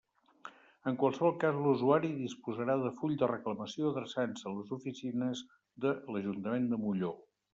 En 0.91 0.95
qualsevol 1.01 1.35
cas 1.43 1.59
l'usuari 1.65 2.09
disposarà 2.21 2.77
del 2.83 2.93
full 3.01 3.13
de 3.23 3.29
reclamació 3.33 3.91
adreçant-se 3.91 4.49
a 4.53 4.53
les 4.55 4.73
oficines 4.79 5.45
de 5.85 5.95
l'Ajuntament 6.15 6.69
de 6.73 6.81
Molló. 6.87 7.13